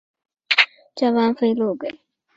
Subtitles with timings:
[0.95, 1.99] 加班费漏给